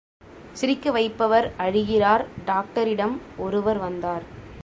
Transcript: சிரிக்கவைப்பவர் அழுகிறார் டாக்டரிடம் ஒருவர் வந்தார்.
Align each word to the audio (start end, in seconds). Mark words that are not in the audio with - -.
சிரிக்கவைப்பவர் 0.61 1.47
அழுகிறார் 1.57 2.25
டாக்டரிடம் 2.45 3.15
ஒருவர் 3.37 3.77
வந்தார். 3.77 4.25